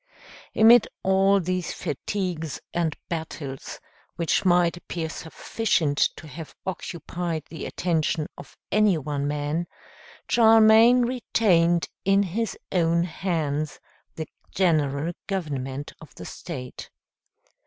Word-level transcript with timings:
Amid 0.55 0.87
all 1.03 1.39
these 1.39 1.73
fatigues 1.73 2.59
and 2.73 2.97
battles, 3.07 3.79
which 4.15 4.43
might 4.43 4.75
appear 4.77 5.09
sufficient 5.09 5.99
to 6.15 6.25
have 6.25 6.55
occupied 6.65 7.43
the 7.51 7.67
attention 7.67 8.25
of 8.35 8.57
any 8.71 8.97
one 8.97 9.27
man, 9.27 9.67
Charlemagne 10.27 11.03
retained 11.03 11.87
in 12.03 12.23
his 12.23 12.57
own 12.71 13.03
hands 13.03 13.79
the 14.15 14.27
general 14.49 15.13
government 15.27 15.93
of 16.01 16.15
the 16.15 16.25
state. 16.25 16.89